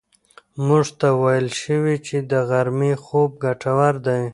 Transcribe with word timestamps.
موږ 0.65 0.85
ته 0.99 1.07
ویل 1.21 1.47
شوي 1.61 1.95
چې 2.07 2.17
د 2.31 2.33
غرمې 2.49 2.93
خوب 3.03 3.29
ګټور 3.43 3.93
دی. 4.07 4.23